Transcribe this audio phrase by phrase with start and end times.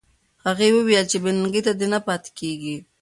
[0.45, 2.75] هغې وویل چې بې ننګۍ ته نه پاتې کېږي.